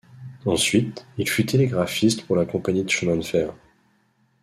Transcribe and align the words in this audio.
Ensuite, 0.47 1.05
il 1.19 1.29
fut 1.29 1.45
télégraphiste 1.45 2.25
pour 2.25 2.35
la 2.35 2.45
compagnie 2.47 2.83
de 2.83 2.89
chemins 2.89 3.17
de 3.17 3.21
fer. 3.21 3.53